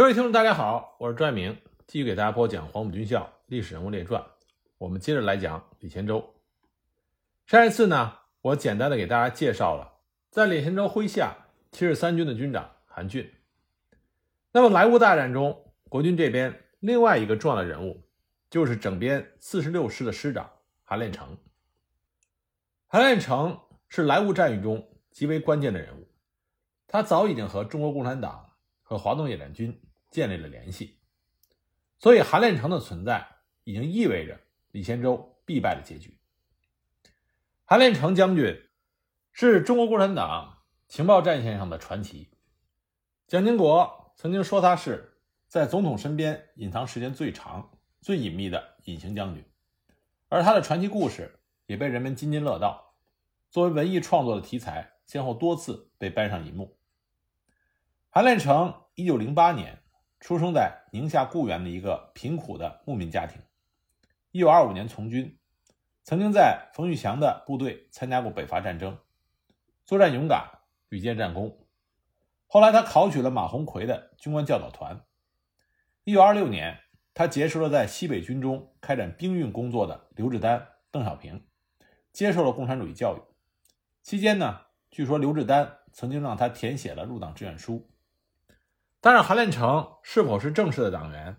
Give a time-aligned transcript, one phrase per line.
[0.00, 1.54] 各位听众，大家好，我是朱爱明，
[1.86, 4.24] 继续给大家播讲黄埔军校历史人物列传。
[4.78, 6.36] 我们接着来讲李先洲。
[7.44, 9.98] 上一次呢，我简单的给大家介绍了
[10.30, 11.36] 在李先洲麾下
[11.70, 13.30] 七十三军的军长韩俊。
[14.52, 18.02] 那么莱芜大战中，国军这边另外一个重要的人物，
[18.48, 20.50] 就是整编四十六师的师长
[20.82, 21.36] 韩练成。
[22.86, 23.60] 韩练成
[23.90, 26.08] 是莱芜战役中极为关键的人物，
[26.86, 28.46] 他早已经和中国共产党。
[28.82, 29.80] 和华东野战军
[30.10, 30.98] 建立了联系，
[31.98, 33.26] 所以韩练成的存在
[33.64, 34.40] 已经意味着
[34.72, 36.18] 李先洲必败的结局。
[37.64, 38.68] 韩练成将军
[39.32, 42.28] 是中国共产党情报战线上的传奇，
[43.28, 49.44] 蒋经国曾经说他是在总统身边隐藏时间最长、最隐秘的隐形将军，
[50.28, 52.96] 而他的传奇故事也被人们津津乐道，
[53.48, 56.76] 作为文艺创作的题材，先后多次被搬上银幕。
[58.08, 59.80] 韩练成一九零八年
[60.20, 63.40] 出生在宁夏固原的一个贫苦的牧民家庭。
[64.30, 65.38] 一九二五年从军，
[66.04, 68.98] 曾经在冯玉祥的部队参加过北伐战争，
[69.86, 71.66] 作战勇敢，屡建战功。
[72.46, 75.04] 后来他考取了马鸿逵的军官教导团。
[76.04, 76.78] 一九二六年，
[77.14, 81.46] 他结识了在西北军中开展兵运工作的刘志丹、邓小平，
[82.12, 83.20] 接受了共产主义教育。
[84.02, 87.88] 期间呢，据说刘志丹曾经让他填写了入党志愿书。
[89.02, 91.38] 当然，韩练成是否是正式的党员，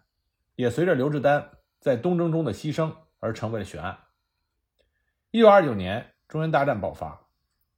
[0.56, 4.00] 也随着刘志丹在东征中的牺牲而成为了悬案。
[5.30, 7.28] 一九二九年，中原大战爆发，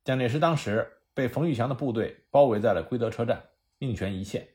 [0.06, 4.48] 蒋介石当时被冯玉祥的部队包围在了归德车站，命悬一线。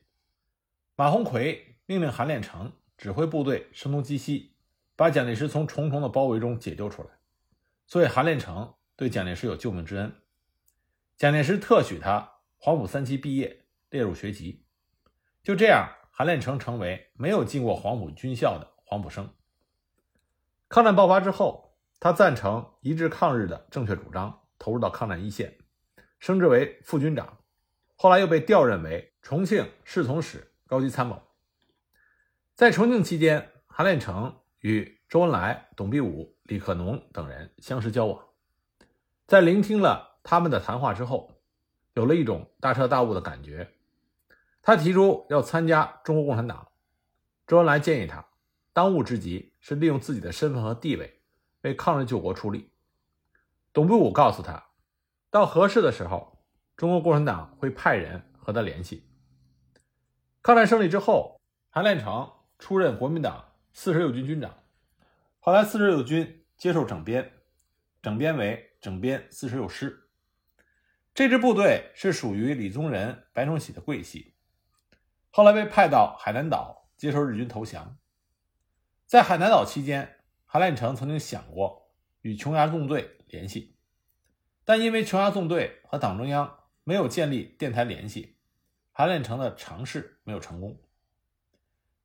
[0.95, 4.55] 马鸿逵命令韩练成指挥部队声东击西，
[4.95, 7.09] 把蒋介石从重重的包围中解救出来。
[7.85, 10.11] 所以，韩练成对蒋介石有救命之恩。
[11.15, 14.65] 蒋介石特许他黄埔三期毕业，列入学籍。
[15.49, 19.33] 就这样，韩练成成为没有进过黄埔军校的黄埔生。
[20.67, 25.57] 抗战爆发之后，他赞成一致抗日的正确主张，投入到抗战一线，
[26.19, 27.39] 升职为副军长。
[27.95, 31.19] 后来又被调任为重庆侍从室高级参谋。
[32.53, 38.23] 在重庆期间，韩练成与周恩来、董必武、李克农等人相识交往，
[39.25, 41.41] 在聆听了他们的谈话之后，
[41.95, 43.67] 有了一种大彻大悟的感觉。
[44.61, 46.67] 他提出要参加中国共产党，
[47.47, 48.25] 周恩来建议他，
[48.73, 51.21] 当务之急是利用自己的身份和地位
[51.61, 52.71] 为抗日救国出力。
[53.73, 54.71] 董必武告诉他，
[55.29, 56.43] 到合适的时候，
[56.75, 59.07] 中国共产党会派人和他联系。
[60.41, 64.63] 抗战胜利之后，韩练成出任国民党四十六军军长，
[65.39, 67.31] 后来四十六军接受整编，
[68.01, 70.09] 整编为整编四十六师。
[71.13, 74.35] 这支部队是属于李宗仁、白崇禧的桂系。
[75.31, 77.97] 后来被派到海南岛接受日军投降。
[79.05, 81.91] 在海南岛期间，韩练成曾经想过
[82.21, 83.75] 与琼崖纵队联系，
[84.65, 88.37] 但因为琼崖纵队和党中央没有建立电台联系，
[88.91, 90.79] 韩练成的尝试没有成功。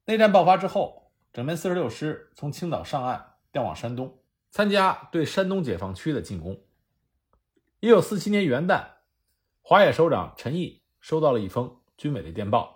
[0.04, 4.18] 内战爆发之后，整编四十六师从青岛上岸，调往山东，
[4.50, 6.62] 参加对山东解放区的进攻。
[7.80, 8.86] 一九四七年元旦，
[9.62, 12.73] 华野首长陈毅收到了一封军委的电报。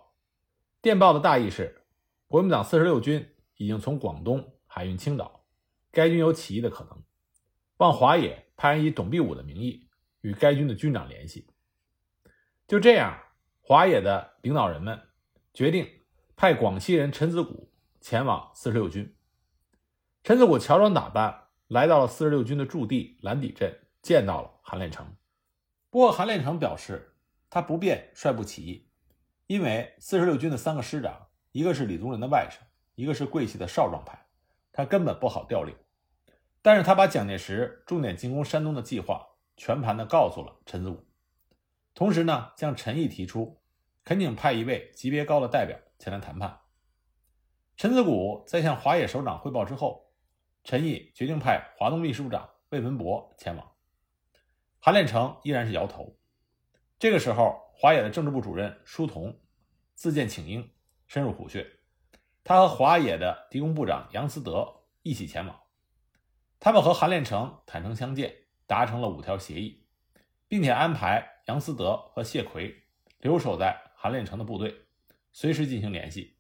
[0.80, 1.82] 电报的大意是，
[2.28, 5.44] 国民党四十六军已经从广东海运青岛，
[5.90, 7.02] 该军有起义的可能，
[7.78, 9.88] 望华野派人以董必武的名义
[10.20, 11.48] 与该军的军长联系。
[12.68, 13.20] 就这样，
[13.60, 15.08] 华野的领导人们
[15.52, 15.88] 决定
[16.36, 19.16] 派广西人陈子谷前往四十六军。
[20.22, 25.04] 陈子谷乔装打扮来到了四十六军的驻地蓝底镇，见到了韩练成。
[25.90, 27.16] 不过，韩练成表示
[27.50, 28.87] 他不便率部起义。
[29.48, 32.58] 因为四十六军的三个师长，一个是李宗仁的外甥，
[32.96, 34.26] 一个是桂系的少壮派，
[34.70, 35.74] 他根本不好调令。
[36.60, 39.26] 但是他把蒋介石重点进攻山东的计划
[39.56, 41.02] 全盘的告诉了陈子谷，
[41.94, 43.62] 同时呢，向陈毅提出
[44.04, 46.60] 恳请派一位级别高的代表前来谈判。
[47.78, 50.12] 陈子谷在向华野首长汇报之后，
[50.62, 53.72] 陈毅决定派华东秘书长魏文博前往。
[54.78, 56.18] 韩练成依然是摇头。
[56.98, 57.66] 这个时候。
[57.80, 59.40] 华野的政治部主任舒同
[59.94, 60.68] 自荐请缨，
[61.06, 61.64] 深入虎穴。
[62.42, 65.56] 他和华野的敌工部长杨思德一起前往。
[66.58, 68.34] 他们和韩练成坦诚相见，
[68.66, 69.86] 达成了五条协议，
[70.48, 72.82] 并且安排杨思德和谢奎
[73.18, 74.74] 留守在韩练成的部队，
[75.30, 76.36] 随时进行联系。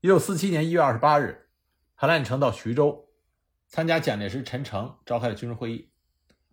[0.00, 1.50] 一九四七年一月二十八日，
[1.96, 3.08] 韩练成到徐州
[3.66, 5.90] 参加蒋介石陈诚召开的军事会议，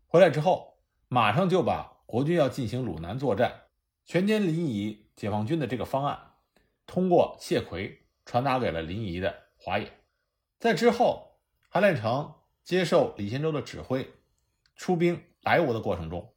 [0.08, 1.99] 回来之后马上就把。
[2.12, 3.66] 国军要进行鲁南作战，
[4.04, 6.20] 全歼临沂解放军的这个方案，
[6.88, 9.94] 通过谢奎传达给了临沂的华野。
[10.58, 12.34] 在之后，韩练成
[12.64, 14.12] 接受李先洲的指挥，
[14.76, 16.34] 出兵莱芜的过程中，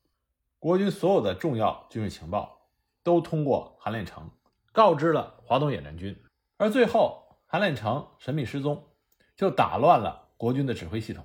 [0.58, 2.68] 国军所有的重要军事情报
[3.02, 4.30] 都通过韩练成
[4.72, 6.22] 告知了华东野战军，
[6.58, 8.90] 而最后韩练成神秘失踪，
[9.34, 11.24] 就打乱了国军的指挥系统，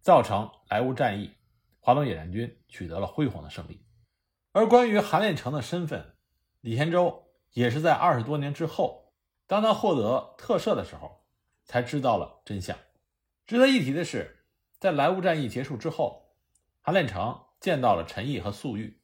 [0.00, 1.30] 造成莱芜战役，
[1.80, 3.84] 华东野战军取得了辉煌的胜利。
[4.52, 6.14] 而关于韩练成的身份，
[6.60, 9.12] 李先洲也是在二十多年之后，
[9.46, 11.24] 当他获得特赦的时候，
[11.64, 12.76] 才知道了真相。
[13.46, 14.44] 值得一提的是，
[14.78, 16.34] 在莱芜战役结束之后，
[16.80, 19.00] 韩练成见到了陈毅和粟裕。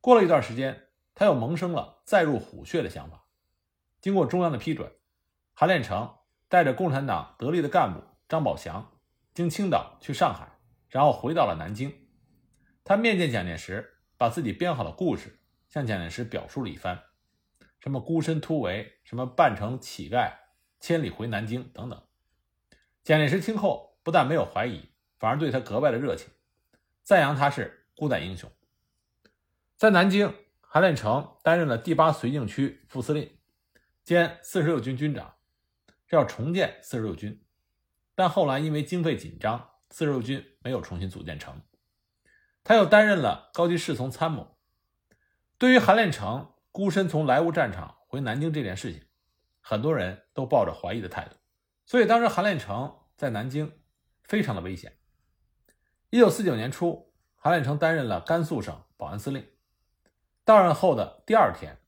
[0.00, 3.24] 过了一段时间，他又萌生了再入虎穴的想法。
[4.00, 4.92] 经过中央的批准，
[5.54, 6.16] 韩练成
[6.48, 8.92] 带着共产党得力的干部张宝祥，
[9.32, 10.53] 经青岛去上海，
[10.94, 11.92] 然后回到了南京。
[12.84, 17.02] 他面见蒋介石，把自己编好的故事向蒋介石表述了一番，
[17.80, 20.32] 什么孤身突围，什么扮成乞丐
[20.78, 22.00] 千里回南京等等。
[23.02, 24.88] 蒋介石听后不但没有怀疑，
[25.18, 26.28] 反而对他格外的热情，
[27.02, 28.48] 赞扬他是孤胆英雄。
[29.76, 33.36] 在南京，韩练成担任了第八绥靖区副司令
[34.04, 35.34] 兼四十六军军长，
[36.06, 37.44] 这要重建四十六军，
[38.14, 41.62] 但后来因为经费紧张，四十六军没有重新组建成。
[42.64, 44.58] 他又担任了高级侍从参谋。
[45.56, 49.04] 对于韩练成孤身从莱芜战场回南京这件事情，
[49.60, 51.36] 很多人都抱着怀疑的态度。
[51.86, 53.70] 所以当时韩练成在南京
[54.24, 54.98] 非常的危险。
[56.10, 59.46] 一九四九年初，韩练成担任了甘肃省保安司令。
[60.44, 61.78] 到任后的第二天，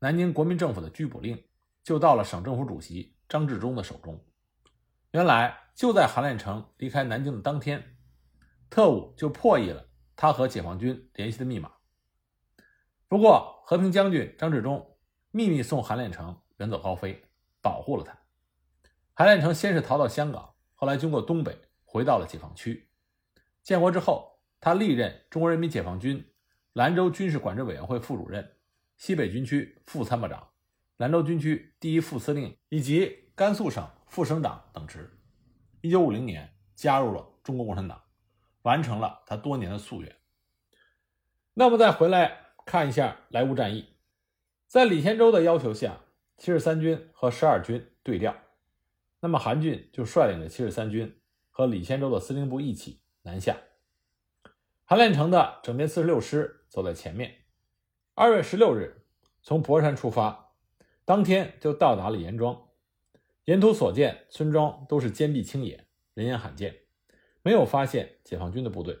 [0.00, 1.44] 南京国民政府的拘捕令
[1.84, 4.20] 就到了省政府主席张治中的手中。
[5.12, 7.98] 原来就在韩练成离开南京的当天，
[8.70, 9.86] 特务就破译了
[10.16, 11.70] 他和解放军联系的密码。
[13.06, 14.96] 不过和平将军张治中
[15.30, 17.22] 秘密送韩练成远走高飞，
[17.60, 18.18] 保护了他。
[19.12, 22.88] 韩练成先是逃到香港，后来经过东北，回到了解放区。
[23.62, 26.26] 建国之后，他历任中国人民解放军
[26.72, 28.56] 兰州军事管制委员会副主任、
[28.96, 30.48] 西北军区副参谋长、
[30.96, 35.12] 兰州军区第一副司令以及甘肃省副省长等职。
[35.86, 38.02] 一九五零年加入了中国共产党，
[38.62, 40.16] 完成了他多年的夙愿。
[41.54, 43.94] 那么再回来看一下莱芜战役，
[44.66, 46.00] 在李先洲的要求下，
[46.36, 48.34] 七十三军和十二军对调。
[49.20, 53.56] 那么韩俊就率领着七十三军和李先洲的司令部一起南下。
[54.84, 57.32] 韩练成的整编四十六师走在前面。
[58.14, 59.06] 二月十六日
[59.40, 60.52] 从博山出发，
[61.04, 62.65] 当天就到达了严庄。
[63.46, 66.78] 沿途所见村庄都是坚壁清野，人烟罕见，
[67.42, 68.98] 没有发现解放军的部队。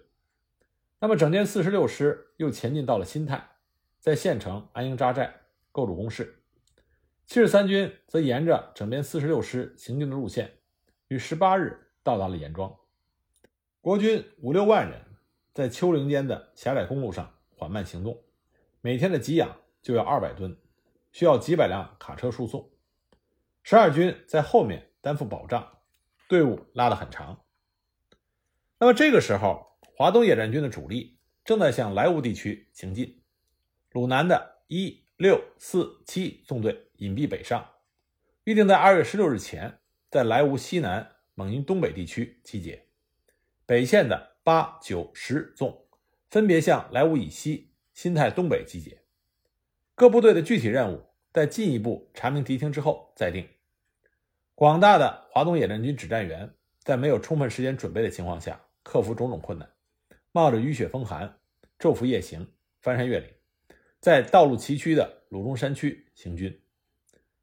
[1.00, 3.44] 那么整编四十六师又前进到了新泰，
[3.98, 5.34] 在县城安营扎寨，
[5.72, 6.44] 构筑工事。
[7.26, 10.58] 七十三军则沿着整编四十六师行进的路线，
[11.08, 12.72] 于十八日到达了严庄。
[13.80, 15.00] 国军五六万人
[15.52, 18.22] 在丘陵间的狭窄公路上缓慢行动，
[18.80, 20.56] 每天的给养就要二百吨，
[21.10, 22.70] 需要几百辆卡车输送。
[23.68, 25.78] 十二军在后面担负保障，
[26.28, 27.44] 队伍拉得很长。
[28.78, 33.20] 那么这个时候，华东野战军的主力正在向莱芜地区行进，
[33.90, 35.02] 鲁南的一。
[35.16, 37.70] 六四七纵队隐蔽北上，
[38.44, 39.80] 预定在二月十六日前
[40.10, 42.84] 在莱芜西南、蒙阴东北地区集结。
[43.64, 45.86] 北线的八九十纵
[46.28, 49.00] 分别向莱芜以西、新泰东北集结。
[49.94, 53.48] 各部队的具体任务在进一步查明敌情之后再定。
[54.56, 59.70] 广大的华东野战军指战员在没有充分时间准备的情况下，克服种种困难，
[60.32, 61.30] 冒着雨雪风寒，
[61.78, 63.28] 昼伏夜行，翻山越岭。
[64.00, 66.58] 在道路崎岖的鲁中山区行军，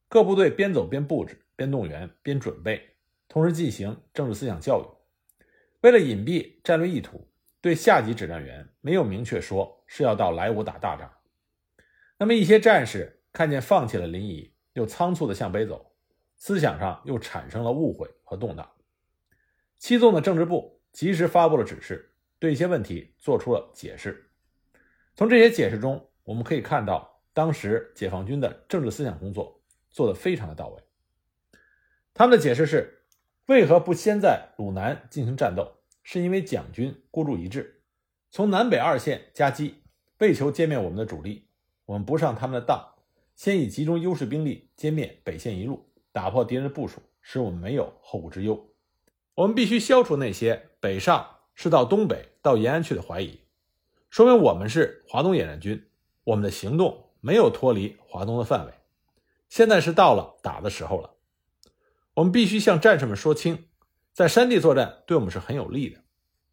[0.10, 2.82] 各部队边走边布置、边动员、边准备，
[3.27, 5.46] 同时进行政治思想教育。
[5.82, 7.29] 为了隐蔽战略意图，
[7.62, 11.13] 对下级指战员没有明确说是要到莱芜打大仗。
[12.17, 15.93] 那么一些战士看见放弃了临沂，又仓促地向北走，
[16.46, 18.70] 思想上又产生了误会和动荡。
[19.78, 24.30] 七纵的政治部及时发布了指示，对一些问题做出了解释。
[25.16, 30.84] 从这些解释中，我们可以看到，当时解放军的政治思想工作做得非常的到位。
[32.14, 33.06] 他们的解释是：
[33.46, 35.78] 为何不先在鲁南进行战斗？
[36.04, 37.84] 是因为蒋军孤注一掷，
[38.32, 39.86] 从南北二线夹击，
[40.18, 41.48] 为求歼灭我们的主力，
[41.86, 42.96] 我们不上他们的当，
[43.34, 48.70] 先以集中优势兵力歼灭北线一路，打破敌人的部署，使我们没有后顾之忧。
[49.36, 53.41] 我们必须消除那些北上是到东北、到延安去的怀疑，
[54.10, 55.89] 说明我们是华东野战军。
[56.24, 58.74] 我们的行动没有脱离华东的范围，
[59.50, 61.15] 现在是到了打的时候了。
[62.13, 63.65] 我们必须向战士们说清，
[64.13, 66.00] 在山地作战对我们是很有利的。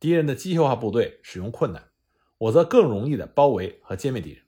[0.01, 1.91] 敌人的机械化部队使用困难，
[2.39, 4.43] 我则更容易的包围和歼灭敌人。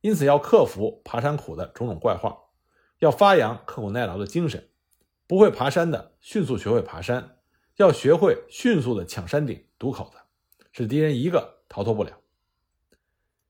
[0.00, 2.36] 因此，要克服爬山苦的种种怪话，
[3.00, 4.68] 要发扬刻苦耐劳的精神。
[5.26, 7.36] 不会爬山的，迅速学会爬山；
[7.76, 10.18] 要学会迅速的抢山顶、堵口子，
[10.72, 12.18] 使敌人一个逃脱不了。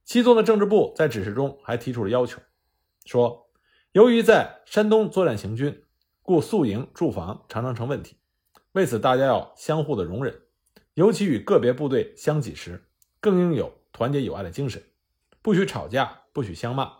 [0.04, 2.40] 七纵的政治部在指示中还提出了要求，
[3.04, 3.50] 说：
[3.92, 5.84] 由于在山东作战行军，
[6.22, 8.16] 故宿营驻防常常成问题。
[8.72, 10.42] 为此，大家要相互的容忍，
[10.94, 12.84] 尤其与个别部队相挤时，
[13.20, 14.82] 更应有团结友爱的精神，
[15.40, 16.92] 不许吵架，不许相骂。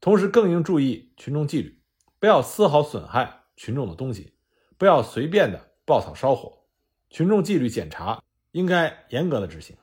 [0.00, 1.78] 同时，更应注意群众纪律，
[2.18, 4.32] 不要丝毫损害群众的东西，
[4.78, 6.64] 不要随便的爆草烧火。
[7.10, 9.76] 群众纪律检查应该严格的执行。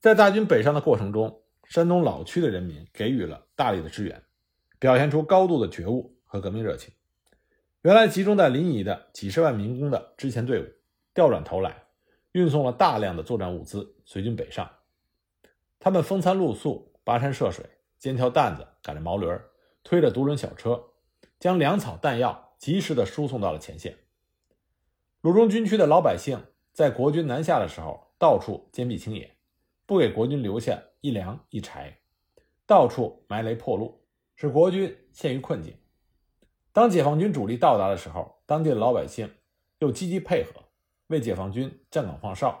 [0.00, 4.22] 在大军北上的过程中，山东老区的人民给予了大力的支援，
[4.78, 6.92] 表现出高度的觉悟和革命热情。
[7.82, 10.66] 原来集中在临沂的几十万民工的支前队伍，
[11.12, 11.84] 调转头来，
[12.32, 14.70] 运送了大量的作战物资，随军北上。
[15.78, 17.64] 他们风餐露宿，跋山涉水，
[17.98, 19.26] 肩挑担子，赶着毛驴，
[19.82, 20.82] 推着独轮小车，
[21.44, 23.98] 将粮草弹药及时的输送到了前线。
[25.20, 29.36] 鲁中军区的老百姓在国军南下的时候，到处坚壁清野，
[29.84, 31.98] 不给国军留下一粮一柴，
[32.64, 35.76] 到处埋雷破路，使国军陷于困境。
[36.72, 39.30] 当解放军主力到达的时候，当地的老百姓
[39.80, 40.62] 又积极配合，
[41.08, 42.58] 为解放军站岗放哨、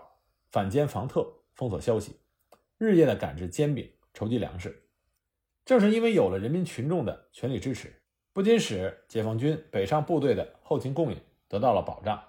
[0.50, 2.20] 反间防特、封锁消息，
[2.76, 4.90] 日夜的赶制煎饼、筹集粮食。
[5.64, 8.02] 正是因为有了人民群众的全力支持，
[8.34, 12.20] 不仅使解放军北上部队的后勤供应得到了保障，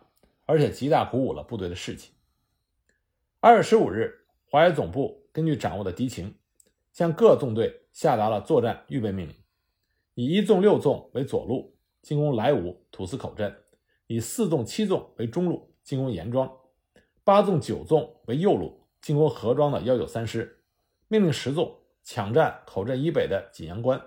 [0.46, 2.12] 而且极大鼓舞了部队的士气。
[3.40, 6.36] 二月十五日，华野总部根据掌握的敌情，
[6.94, 9.36] 向各纵队下达了作战预备命令，
[10.14, 11.74] 以一纵六纵为左路。
[12.04, 13.64] 进攻莱芜土司口镇，
[14.06, 16.56] 以四纵七纵为中路进攻严庄，
[17.24, 20.62] 八纵九纵为右路进攻何庄的幺九三师。
[21.08, 24.00] 命令十纵抢占口镇以北的锦阳关，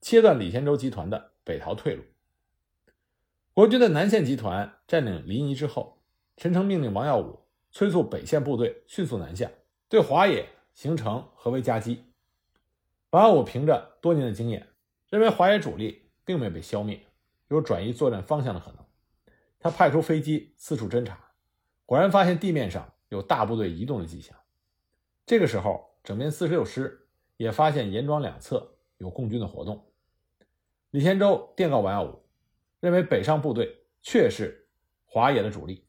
[0.00, 2.02] 切断李先洲集团的北逃退路。
[3.54, 6.02] 国军的南线集团占领临沂之后，
[6.36, 9.50] 陈诚命令王耀武催促北线部队迅速南下，
[9.88, 12.04] 对华野形成合围夹击。
[13.10, 14.68] 王耀武凭着多年的经验，
[15.10, 16.98] 认为华野主力并没有被消灭。
[17.48, 18.78] 有转移作战方向的可能，
[19.58, 21.32] 他派出飞机四处侦察，
[21.84, 24.34] 果然发现地面上有大部队移动的迹象。
[25.26, 27.06] 这个时候，整编四十六师
[27.36, 29.91] 也发现严庄两侧有共军的活动。
[30.92, 32.22] 李先洲电告王耀武，
[32.78, 34.68] 认为北上部队确是
[35.06, 35.86] 华野的主力。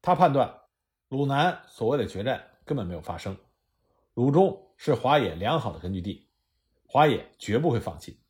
[0.00, 0.60] 他判断
[1.08, 3.36] 鲁南所谓的决战根本没有发生，
[4.14, 6.28] 鲁中是华野良好的根据地，
[6.86, 8.20] 华野绝不会放弃。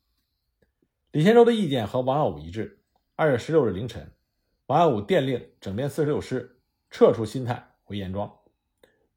[1.11, 2.83] 李先洲的意见和王耀武一致。
[3.15, 4.11] 二月十六日凌晨，
[4.65, 6.59] 王耀武电令整编四十六师
[6.89, 8.39] 撤出新泰回严庄。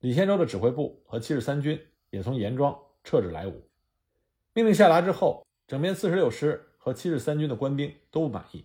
[0.00, 1.80] 李先洲的指挥部和七十三军
[2.10, 3.54] 也从严庄撤至莱芜。
[4.52, 8.64] 命令下达之后，整编四十六师和七十三军的官兵都不满意。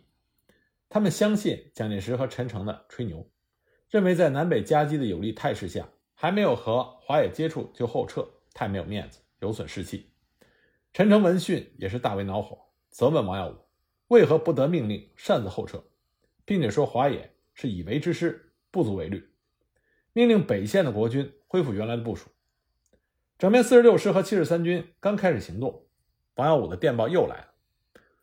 [0.88, 3.30] 他们相信蒋介石和陈诚的吹牛，
[3.90, 10.10] 认为在南北夹击的有利态势下，还没有和华野接触就后撤，太没有面子，有损士气。
[10.94, 12.58] 陈诚闻讯也是大为恼火。
[12.90, 13.56] 责问王耀武
[14.08, 15.84] 为何不得命令擅自后撤，
[16.46, 19.30] 并且说华野是以为之师，不足为虑。
[20.14, 22.30] 命令北线的国军恢复原来的部署。
[23.38, 25.86] 整编四十六师和七十三军刚开始行动，
[26.36, 27.48] 王耀武的电报又来了，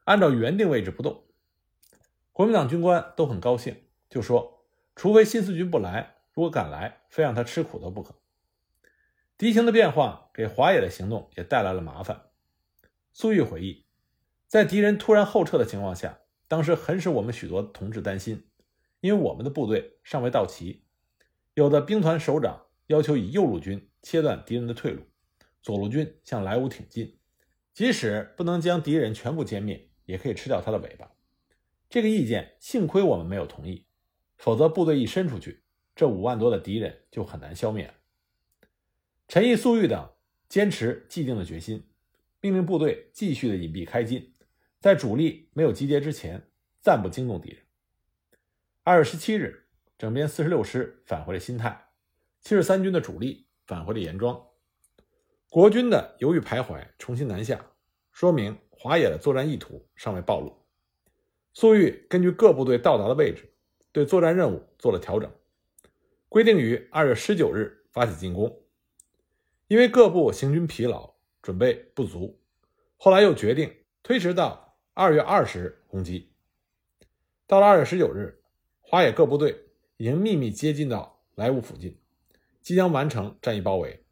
[0.05, 1.25] 按照原定位置不动。
[2.33, 4.65] 国民党军官都很高兴，就说
[4.97, 8.15] 除非新四军不来，如果敢来，非让他吃苦头不可。
[9.37, 12.31] 敌情的变化给华野的行动也带来了麻烦。
[13.13, 13.87] 粟裕回忆。
[14.47, 18.47] 在敌人突然后撤的情况下，当时很使我们许多同志担心，
[19.01, 20.85] 因为我们的部队尚未到齐，
[21.55, 25.05] 有的兵团首长要求以右路军切断敌人的退路，
[25.63, 27.19] 左路军向莱芜挺进，
[27.73, 31.11] 即使不能将敌人全部歼灭，也可以吃掉他的尾巴。
[31.89, 33.87] 这个意见幸亏我们没有同意，
[34.37, 35.63] 否则部队一伸出去，
[35.95, 37.95] 这五万多的敌人就很难消灭了。
[39.29, 40.11] 陈毅、粟裕等
[40.49, 41.87] 坚持既定的决心，
[42.41, 44.35] 命令部队继续的隐蔽开进。
[44.81, 46.49] 在主力没有集结之前，
[46.81, 47.63] 暂不惊动敌人。
[48.83, 51.91] 二月十七日，整编四十六师返回了新泰，
[52.41, 54.49] 七十三军的主力返回了严庄。
[55.49, 57.72] 国军的犹豫徘徊，重新南下，
[58.13, 60.57] 说明华野的作战意图尚未暴露。
[61.53, 63.53] 粟裕根据各部队到达的位置，
[63.91, 65.31] 对作战任务做了调整，
[66.29, 68.63] 规定于二月十九日发起进攻。
[69.67, 72.39] 因为各部行军疲劳，准备不足，
[72.97, 74.61] 后来又决定推迟到。
[74.95, 76.35] 二月二十日攻击。
[77.47, 78.43] 到了二月十九日，
[78.83, 81.99] 华野各部队已经秘密接近到莱芜附近，
[82.61, 84.05] 即将完成战役包围。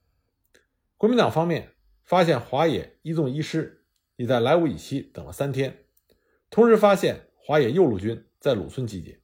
[0.97, 3.80] 国民党方面发现华野一纵一师
[4.21, 5.87] 已在莱芜以西等了三天，
[6.51, 9.19] 同时发现华野右路军在鲁村集结，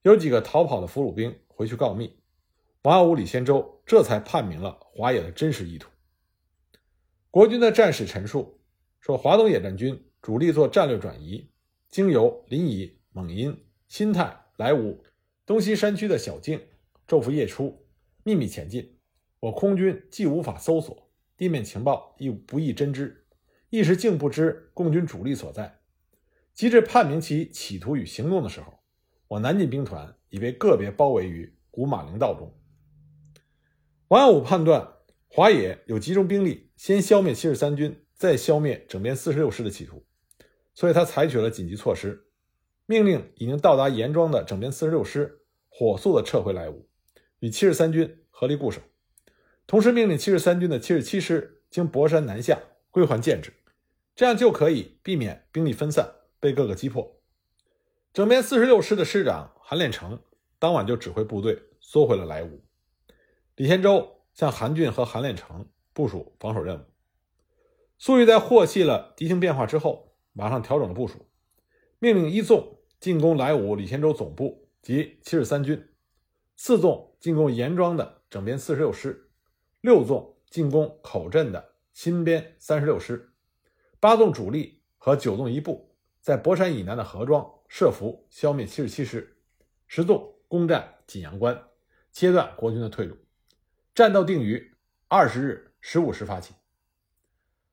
[0.00, 2.18] 有几个逃跑的俘虏兵回去告密。
[2.80, 5.90] 王耀武、李先洲这才判明了华野的真实意图。
[7.30, 8.58] 国军的战史陈述
[9.00, 11.50] 说，华东野战军主力做战略转移，
[11.90, 14.98] 经由临沂、蒙阴、新泰、莱芜
[15.44, 16.58] 东西山区的小径，
[17.06, 17.86] 昼伏夜出，
[18.24, 18.98] 秘密前进。
[19.40, 23.25] 我空军既无法搜索，地面情报亦不易侦知，
[23.70, 25.80] 一时竟不知共军主力所在。
[26.54, 28.78] 及至判明其企图与行动的时候，
[29.28, 32.54] 我南进兵团已被个别包围于古马陵道中。
[34.08, 34.94] 王耀武判断
[35.28, 40.06] 华野有集中兵力，先消灭七十三军，再消灭整编四十六师的企图，
[40.72, 42.28] 所以他采取了紧急措施，
[42.86, 46.86] 命令已经到达严庄的整编四十六师火速的撤回莱芜，
[47.40, 48.80] 与七十三军合力固守。
[49.66, 52.58] 同时命令七十三军的七十七师经博山南下，
[52.96, 53.52] 归还建制，
[54.14, 57.20] 这样就可以避免兵力分散被各个击破。
[58.14, 60.18] 整编四十六师的师长韩练成
[60.58, 62.58] 当晚就指挥部队缩回了莱芜。
[63.54, 66.84] 李先洲向韩俊和韩练成部署防守任务。
[67.98, 71.28] 粟裕在获悉了敌情变化之后，马上调整了部署，
[71.98, 75.86] 命令一纵进攻莱芜李先洲总部及七十三军，
[76.56, 79.28] 四纵进攻严庄的整编四十六师，
[79.82, 83.32] 六纵进攻口镇的新编三十六师，
[83.98, 89.38] 八纵主力和九纵一部在博山以南的河庄设伏消灭七十七师，
[89.86, 91.58] 十纵攻占锦阳关，
[92.12, 93.16] 切断国军的退路。
[93.94, 94.74] 战斗定于
[95.08, 96.52] 二十日十五时发起。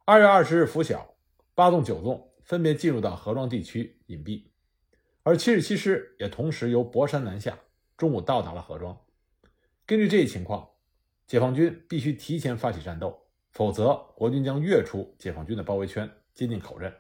[0.06, 1.16] 二月二十日拂晓，
[1.54, 4.46] 八纵、九纵分别进入到河庄地区隐蔽，
[5.24, 7.60] 而七十七师也同时由博山南下，
[7.98, 8.98] 中午到达了河庄。
[9.86, 10.70] 根据这一情况，
[11.28, 13.23] 解放军必须提前发起战斗，
[13.54, 16.94] 否则国军将跃出解放军的包围圈，接近口镇。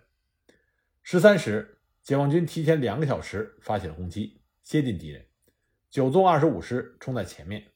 [1.01, 5.25] 十三时，解放军提前两个小时发起了攻击，接近敌人。
[5.89, 7.71] 九纵二十五师冲在前面。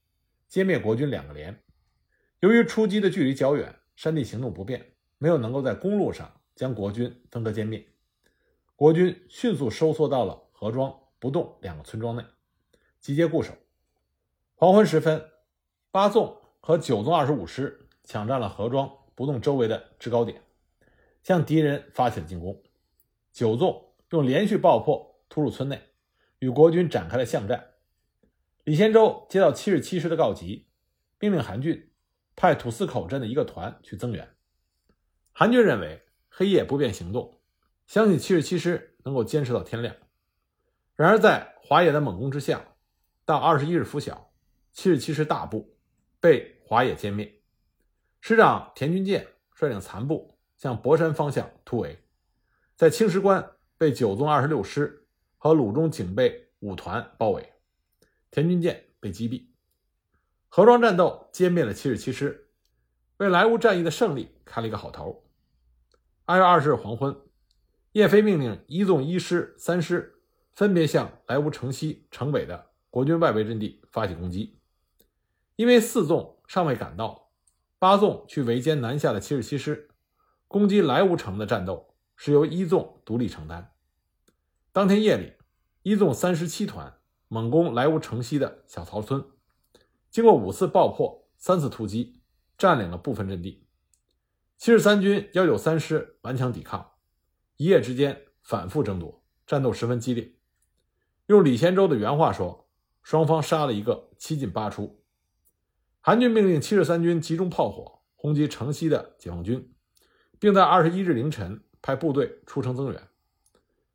[0.49, 1.61] 歼灭国军两个连，
[2.39, 7.85] 由于出击的距离较远，山地行动不便，没有能够在公路上将国军分割歼灭。
[8.77, 12.23] 国军迅速收缩到了河庄、不动两个村庄内，
[13.01, 13.53] 集结固守。
[14.55, 15.21] 黄昏时分，
[15.91, 20.41] 八纵和九纵二十五师抢占了河庄、不动周围的制高点，
[21.23, 22.63] 向敌人发起了进攻。
[23.33, 25.81] 九纵用连续爆破突入村内，
[26.39, 27.73] 与国军展开了巷战。
[28.63, 30.67] 李先洲接到七十七师的告急，
[31.19, 31.91] 命令韩俊
[32.33, 34.35] 派土司口镇的一个团去增援。
[35.33, 37.41] 韩俊认为黑夜不便行动，
[37.87, 39.93] 相信七十七师能够坚持到天亮。
[40.95, 42.65] 然而在华野的猛攻之下，
[43.25, 44.31] 到二十一日拂晓，
[44.71, 45.75] 七十七师大部
[46.21, 47.36] 被华野歼灭。
[48.27, 51.97] 师长田军健率领残部向博山方向突围，
[52.75, 57.53] 在青石关被九纵二十六师和鲁中警备五团包围。
[58.29, 59.45] 田军舰被击毙，
[60.49, 62.49] 河庄战斗歼灭了七十七师，
[63.15, 65.23] 为莱芜战役的胜利开了一个好头。
[66.25, 67.15] 二月二十日黄昏，
[67.93, 70.19] 叶飞命令一纵一师、三师
[70.51, 74.59] 分别向莱芜城西、城北的国军外围阵地发起攻击。
[75.55, 77.26] 因为四纵尚未赶到，
[77.79, 79.89] 八纵去围歼南下的七十七师，
[80.47, 83.73] 攻击莱芜城的战斗是由一纵独立承担。
[84.71, 85.33] 当天夜里，
[85.83, 86.93] 一纵三十七团。
[87.29, 89.21] 猛攻莱芜城西的小曹村，
[90.09, 92.21] 经过五次爆破、三次突击，
[92.57, 93.67] 占领了部分阵地。
[94.57, 96.93] 七十三军幺九三师顽强抵抗，
[97.57, 100.35] 一夜之间反复争夺，战斗十分激烈。
[101.25, 102.69] 用李先洲的原话说
[103.03, 105.03] ：“双方杀了一个七进八出。”
[106.07, 109.73] 韩军命令七十三军集中炮火轰击城西的解放军，
[110.39, 113.07] 并在二十一日凌晨派部队出城增援。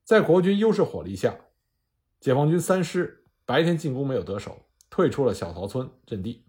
[0.05, 1.35] 在国军优势火力下，
[2.21, 3.25] 解放军三师。
[3.47, 6.45] 白天进攻没有得手，退出了小曹村阵地。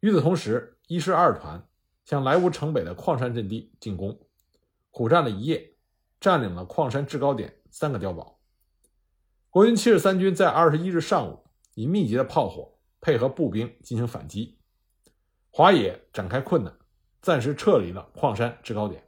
[0.00, 1.68] 与此同时，一师二团
[2.06, 4.18] 向莱芜城北的矿山阵地进攻，
[4.90, 5.74] 苦战了一夜，
[6.18, 8.40] 占领了矿山制高点三个碉堡。
[9.50, 14.55] 国军七十三军在二十一日上午以密集的炮火配合步兵进行反击，
[15.56, 16.76] 华野展开困难，
[17.22, 19.02] 暂时撤离了矿山制高点。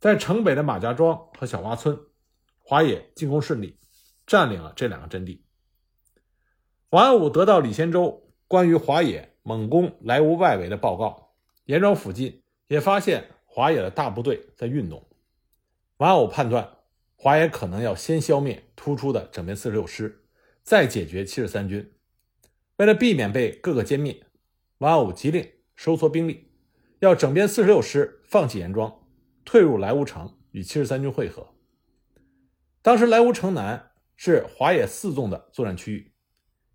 [0.00, 1.94] 在城北的马家庄和小洼村，
[2.62, 3.78] 华野进攻顺利，
[4.26, 5.44] 占领了这两个阵地。
[6.88, 11.34] 王安武得到李先洲关于华野猛攻莱芜外围的报告，
[11.66, 15.06] 严庄附近也发现华野的大部队在运动。
[15.98, 16.78] 王安武判断
[17.14, 20.24] 华野可能要先消灭突出的整编四十六师，
[20.62, 21.92] 再解决七十三军。
[22.78, 24.25] 为了避免被各个歼灭，
[24.78, 26.50] 王耀武急令收缩兵力，
[26.98, 29.06] 要整编四十六师放弃严庄，
[29.42, 31.54] 退入莱芜城与七十三军会合。
[32.82, 36.12] 当时莱芜城南是华野四纵的作战区域，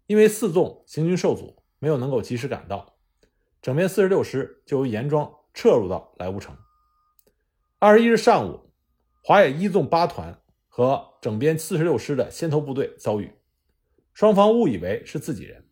[0.08, 2.98] 因为四纵行军受阻，没有能够及时赶到，
[3.62, 6.58] 整编四十六师就由严庄撤入到莱芜城。
[7.78, 8.72] 二十一日上午，
[9.24, 13.32] 华野一纵八团和整编四十六师的先头部队遭遇，
[14.12, 15.68] 双方误以为是自己人。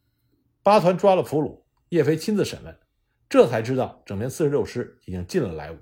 [0.62, 2.78] 八团抓了俘虏，叶飞亲自审问，
[3.28, 5.78] 这才知道整编四十六师已经进了莱芜。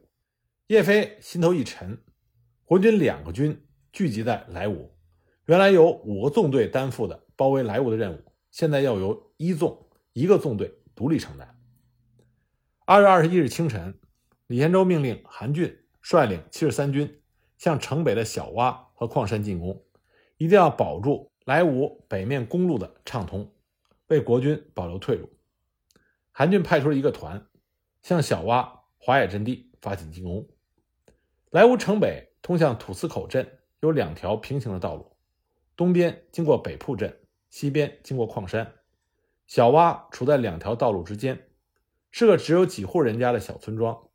[0.68, 2.02] 叶飞心头一沉，
[2.64, 4.90] 国军两个军聚集在莱芜，
[5.48, 11.60] 原来由五个纵队担负的包围莱芜的任务，现在要由一纵一个纵队独立承担。
[12.86, 14.00] 二月二十一日清晨，
[14.48, 17.22] 李先洲命令韩俊率领七十三军
[17.58, 19.84] 向城北的小洼和矿山进攻，
[20.38, 23.54] 一定要保住莱芜北面公路的畅通。
[24.08, 25.30] 为国军保留退路，
[26.40, 27.48] 韩俊派出了一个团，
[28.04, 30.48] 向小洼华野阵地发起进攻。
[31.50, 35.18] 莱芜城北通向土司口镇有两条平行的道路，
[35.76, 38.76] 东边经过北铺镇，西边经过矿山。
[39.48, 41.48] 小洼处在两条道路之间，
[42.12, 44.10] 是个只有几户人家的小村庄，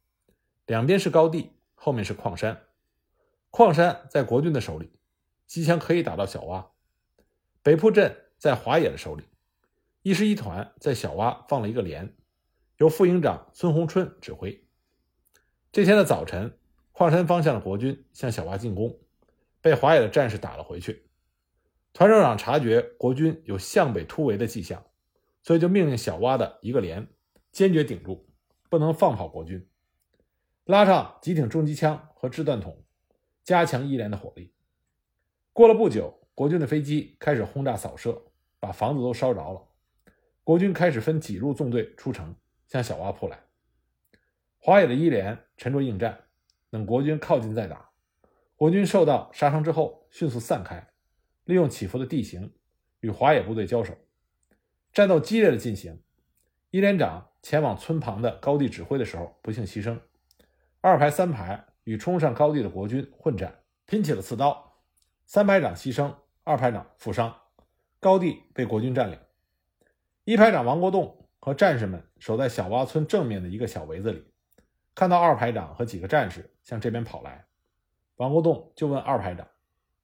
[0.67, 2.67] 两边是高地，后面是矿山。
[3.51, 4.93] 矿山在国军的手里，
[5.49, 6.67] 机枪可以打到小洼；
[7.65, 9.25] 北铺镇在华野的手里。
[10.03, 12.13] 一师一团在小洼放了一个连，
[12.79, 14.65] 由副营长孙洪春指挥。
[15.71, 16.59] 这天的早晨，
[16.91, 18.99] 矿山方向的国军向小洼进攻，
[19.61, 21.07] 被华野的战士打了回去。
[21.93, 24.85] 团首长察觉国军有向北突围的迹象，
[25.45, 27.07] 所以就命令小洼的一个连
[27.53, 28.27] 坚决顶住，
[28.69, 29.69] 不能放跑国军，
[30.65, 32.83] 拉上几挺重机枪和掷弹筒，
[33.45, 34.53] 加强一连的火力。
[35.53, 38.21] 过了不久，国军的飞机开始轰炸扫射，
[38.59, 39.69] 把房子都烧着了。
[40.45, 42.35] 国军开始分几路纵队出城，
[42.67, 43.39] 向小洼扑来。
[44.59, 46.19] 华野的一连沉着应战，
[46.71, 47.91] 等国军靠近再打。
[48.57, 50.89] 国军受到杀伤之后，迅速散开，
[51.45, 52.53] 利用起伏的地形
[53.01, 53.97] 与华野部队交手，
[54.93, 56.01] 战斗激烈的进行。
[56.71, 60.01] 一连长前往村旁的高地指挥的时候，不幸牺牲。
[60.81, 64.81] 二排、三排与冲上高地的国军混战，拼起了刺刀。
[65.27, 67.37] 三排长牺牲，二排长负伤，
[68.01, 69.19] 高地被国军占领。
[70.25, 74.25] 一排长王国栋和战士们守在小洼村正面的一个小围子里，
[74.95, 77.45] 看到二排长和几个战士向这边跑来，
[78.17, 79.45] 王国栋就问二排长：“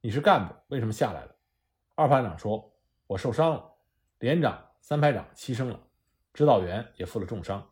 [0.03, 1.37] 你是干部，为什么下来了？”
[1.95, 2.75] 二排长说
[3.07, 3.65] ：“我受伤了，
[4.19, 5.79] 连长、三排长牺牲了，
[6.35, 7.65] 指导员也负了重伤。”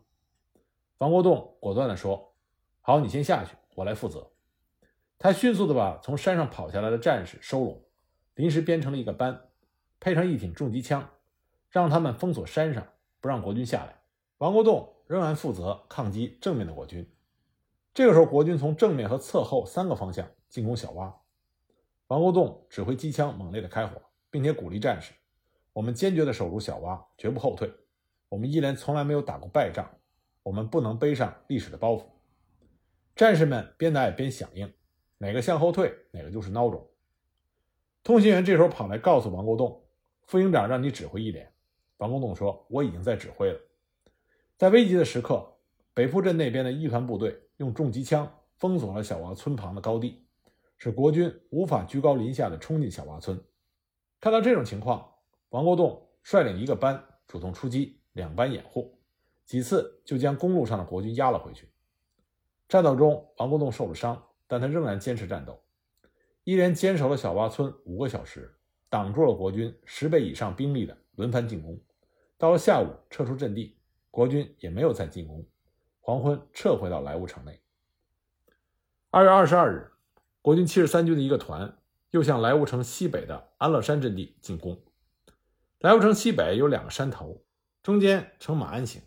[0.99, 2.33] 王国栋果断地说
[2.81, 4.31] ：“好，你先下去，我来负责。”
[5.19, 7.85] 他迅速地把从山上跑下来的战士收拢，
[8.37, 9.49] 临时编成了一个班，
[9.99, 11.11] 配上一挺重机枪。
[11.81, 12.87] 让他们封锁山上，
[13.21, 13.95] 不让国军下来。
[14.39, 17.07] 王国栋仍然负责抗击正面的国军。
[17.93, 21.13] 这个时候，国军从正面和侧后三个方向进攻小洼。
[22.07, 25.13] 王国栋指挥机枪猛烈的开火，并且鼓励战士
[25.75, 27.71] ：“我们坚决的守住小洼，绝不后退。
[28.31, 29.87] 我们一连从来没有打过败仗，
[30.43, 32.05] 我们不能背上历史的包袱。”
[33.15, 34.73] 战士们边打也边响应
[35.19, 36.89] ：“哪个向后退，哪个就是孬种。”
[38.03, 39.85] 通信员这时候跑来告诉王国栋
[40.27, 41.53] ：“副营长让你指挥一连。”
[41.99, 43.59] 王国栋说：“我已经在指挥了。
[44.59, 45.55] 在危急的时刻，
[45.95, 50.27] 北铺镇那边的一团部队用重机枪封锁了小洼村旁的高地，
[50.77, 53.43] 使国军无法居高临下的冲进小洼村。
[54.21, 55.15] 看到这种情况，
[55.51, 58.99] 王国栋率领一个班主动出击，两班掩护，
[59.45, 61.69] 几次就将公路上的国军压了回去。
[62.69, 65.59] 战斗中，王国栋受了伤，但他仍然坚持战斗，
[66.45, 68.55] 一连坚守了小洼村五个小时，
[68.89, 71.81] 挡住了国军十倍以上兵力的轮番进攻。
[72.39, 73.77] 到了下午，撤出阵地，
[74.11, 75.45] 国军也没有再进攻。
[76.01, 77.61] 黄昏，撤回到莱芜城内。
[79.11, 79.91] 二月二十二日，
[80.41, 81.79] 国军七十三军的一个团
[82.11, 84.81] 又向莱芜城西北的安乐山阵地进攻。
[85.81, 87.43] 莱芜城西北有两个山头，
[87.83, 89.03] 中间呈马鞍形。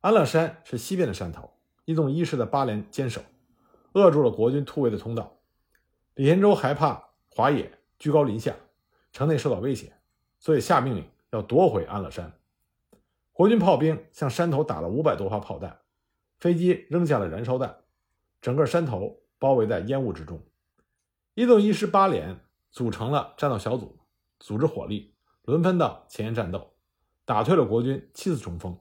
[0.00, 1.52] 安乐山是西边的山头，
[1.84, 3.20] 一纵一师的八连坚守，
[3.92, 5.38] 扼住了国军突围的通道。
[6.14, 8.54] 李先洲害怕华野居高临下，
[9.12, 9.92] 城内受到威胁，
[10.38, 12.38] 所以下命令要夺回安乐山。
[13.32, 15.80] 国军炮兵向山头打了五百多发炮弹，
[16.38, 17.78] 飞机扔下了燃烧弹，
[18.42, 20.40] 整个山头包围在烟雾之中。
[21.34, 22.38] 一纵一师八连
[22.70, 23.98] 组成了战斗小组，
[24.38, 25.14] 组织火力，
[25.44, 26.74] 轮番到前沿战斗，
[27.24, 28.78] 打退了国军七次冲锋。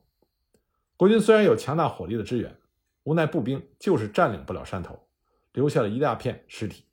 [0.97, 2.59] 国军虽然有强大火力的支援，
[3.03, 5.07] 无奈步兵就是占领不了山头，
[5.53, 6.83] 留下了一大片尸体。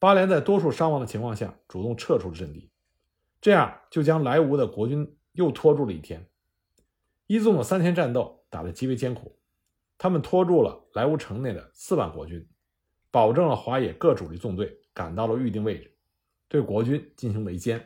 [0.00, 2.70] 八连在多数伤亡的情况下主动撤出了阵地，
[3.40, 6.28] 这样就将莱芜的国军又拖住了一天。
[7.26, 9.38] 一纵的三天战斗打得极为艰苦，
[9.96, 12.48] 他们拖住了莱芜城内的四万国军，
[13.10, 15.94] 保证了华野各主力纵队赶到了预定位置，
[16.48, 17.80] 对国军进行围歼。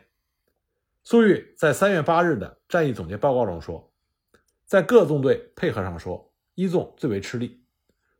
[1.03, 3.93] 粟裕在三月八日的战役总结报告中说，
[4.65, 7.63] 在各纵队配合上说，一纵最为吃力，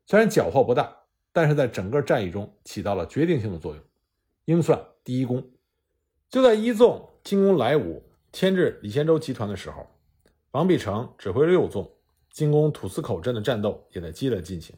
[0.06, 0.95] 虽然缴获不大，
[1.34, 3.84] 但是在整个战役中起到了决定性的作用，
[4.45, 5.52] 应算第一功。
[6.30, 9.88] 就在一纵进攻莱芜、牵制李先洲集团的时候。
[10.51, 11.91] 王必成指挥六纵
[12.29, 14.73] 进攻土司口镇的战斗也在激烈进行。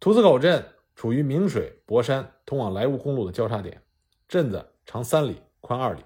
[0.00, 3.82] 土司口镇处于明水、博山通往莱芜公路的交叉点，
[4.26, 6.02] 镇子长三里，宽二里，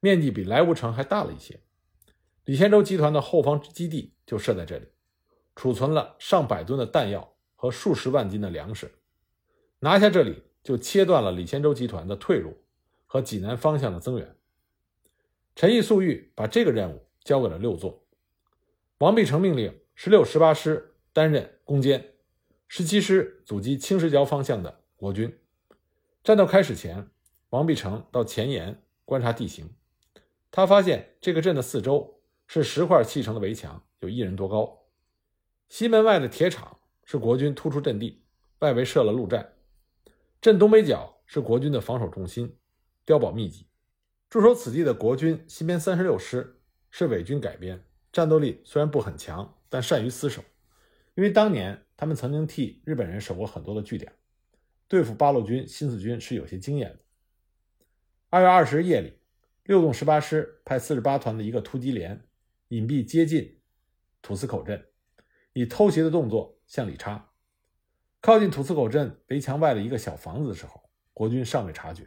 [0.00, 1.60] 面积比莱芜城还大了一些。
[2.44, 4.88] 李先洲集团的后方基地就设在这里，
[5.56, 8.92] 储存了上百吨的弹药和数十万斤的粮食。
[9.78, 12.61] 拿下这里，就切断了李先洲集团的退路
[13.12, 14.34] 和济南方向的增援。
[15.54, 17.04] 陈毅、粟裕把这个任务。
[17.24, 18.02] 交给了六纵，
[18.98, 22.14] 王必成命令十六、十八师担任攻坚，
[22.66, 25.38] 十七师阻击青石桥方向的国军。
[26.24, 27.08] 战斗开始前，
[27.50, 29.70] 王必成到前沿观察地形，
[30.50, 34.84] 他发现这个镇的四周是石块砌成的围墙，有一人多高。
[35.68, 38.24] 西门外的铁厂是国军突出阵地，
[38.58, 39.52] 外围设了路战。
[40.40, 42.56] 镇东北角是国军的防守重心，
[43.06, 43.66] 碉堡密集。
[44.28, 46.58] 驻守此地的国军西边三十六师。
[46.94, 50.44] 是伪军改编，战斗力虽然不很强，但善于死守。
[51.14, 54.12] 因为当年他们曾经替日本人守过很多的据点，
[54.88, 56.98] 对付八路军、新四军是有些经验的。
[58.28, 59.14] 二月二十日夜里，
[59.64, 62.22] 六纵十八师派四十八团的一个突击连
[62.68, 63.58] 隐蔽接近
[64.20, 64.86] 土司口镇，
[65.54, 67.32] 以偷袭的动作向里插。
[68.20, 72.06] 靠近土司口镇围墙外的一个小房子的时候，国军尚未察觉，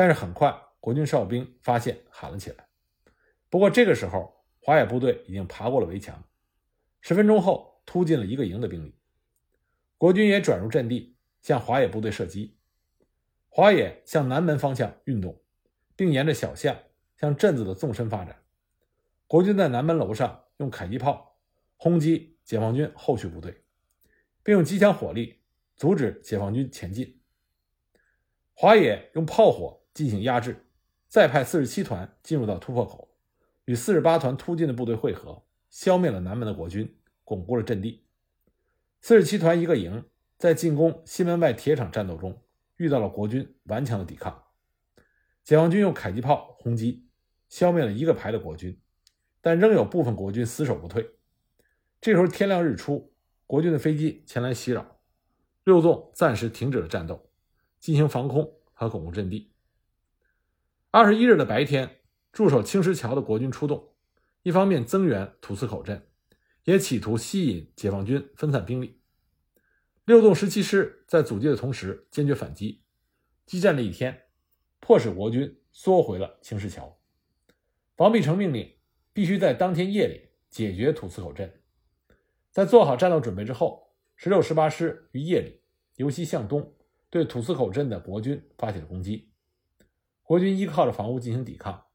[0.00, 2.66] 但是很快国军哨兵发现，喊了起来。
[3.50, 6.24] 不过这个时候，华野部队已经爬过了围墙。
[7.02, 8.98] 十分钟后，突进了一个营的兵力。
[9.98, 12.56] 国军也转入阵地，向华野部队射击。
[13.50, 15.38] 华野向南门方向运动，
[15.96, 16.74] 并沿着小巷
[17.18, 18.42] 向镇子的纵深发展。
[19.26, 21.36] 国军在南门楼上用迫击炮
[21.76, 23.64] 轰击解放军后续部队，
[24.42, 25.42] 并用机枪火力
[25.76, 27.20] 阻止解放军前进。
[28.54, 30.64] 华野用炮火进行压制，
[31.08, 33.14] 再派四十七团进入到突破口。
[33.66, 38.06] 与四十八团突进的部队会合，消灭了南门的国军，巩固了阵地。
[39.02, 40.02] 四十七团一个营
[40.38, 42.42] 在进攻西门外铁厂战斗中
[42.76, 44.42] 遇到了国军顽强的抵抗，
[45.44, 47.06] 解放军用迫击炮轰击，
[47.50, 48.80] 消灭了一个排的国军，
[49.42, 51.10] 但仍有部分国军死守不退。
[52.00, 53.12] 这时候天亮日出，
[53.46, 54.96] 国军的飞机前来袭扰，
[55.64, 57.28] 六纵暂时停止了战斗，
[57.78, 59.49] 进行防空和巩固阵地。
[60.92, 61.98] 二十一日的白天。
[62.32, 63.92] 驻守青石桥的国军出动，
[64.42, 66.06] 一方面增援土司口镇，
[66.62, 69.00] 也企图吸引解放军分散兵力。
[70.04, 72.84] 六纵十七师在阻击的同时坚决反击，
[73.46, 74.26] 激战了一天，
[74.78, 77.00] 迫使国军缩回了青石桥。
[77.96, 78.72] 王必成命令
[79.12, 81.52] 必须在当天夜里解决土司口镇。
[82.52, 85.60] 在做好战斗准备之后，十六、十八师于夜里
[85.96, 86.76] 由西向东
[87.10, 89.29] 对土司口镇的国军发起了攻击。
[90.30, 91.88] 国军依靠着房屋进行抵抗。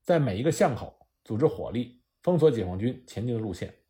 [0.00, 3.82] 在每一个巷口组织火力，封锁解放军前进的路线。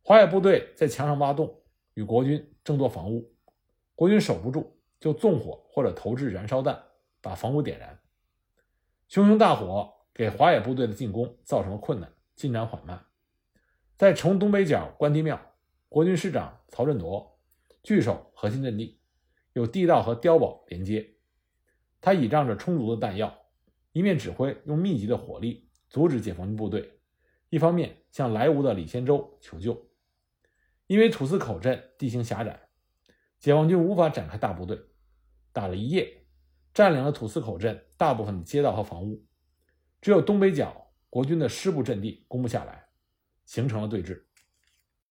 [0.00, 1.62] 华野部队在墙上挖洞，
[1.92, 3.36] 与国军争夺房屋。
[3.94, 6.82] 国军守不住，就纵火或者投掷燃烧弹，
[7.20, 8.00] 把房屋点燃。
[9.08, 13.04] 熊熊大火给华野部队的进攻造成了困难，进展缓慢。
[13.98, 15.38] 在城东北角关帝庙，
[15.90, 17.38] 国军师长曹振铎
[17.82, 18.98] 据守核心阵地，
[19.52, 21.09] 有地道和碉堡连接。
[22.00, 23.36] 他倚仗着充足的弹药。
[23.92, 27.00] 一面指挥用密集的火力阻止解放军部队，
[27.48, 29.90] 一方面向莱芜的李先洲求救。
[30.86, 32.68] 因为土司口镇地形狭窄，
[33.38, 34.80] 解放军无法展开大部队，
[35.52, 36.24] 打了一夜，
[36.72, 39.24] 占领了土司口镇大部分的街道和房屋，
[40.00, 42.86] 只有东北角国军的师部阵地攻不下来，
[43.44, 44.24] 形成了对峙。